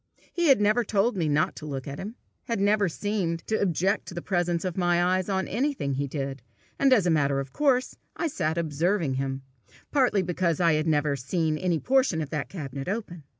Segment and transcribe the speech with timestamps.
[0.33, 2.15] He had never told me not to look at him,
[2.45, 6.41] had never seemed to object to the presence of my eyes on anything he did,
[6.79, 9.43] and as a matter of course I sat observing him,
[9.91, 13.25] partly because I had never seen any portion of that cabinet open.